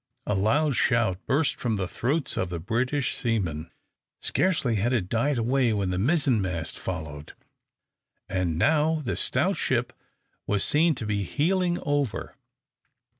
[0.25, 3.69] A loud shout burst from the throats of the British seamen.
[4.19, 7.33] Scarcely had it died away when the mizen mast followed;
[8.27, 9.93] and now the stout ship
[10.47, 12.35] was seen to be heeling over.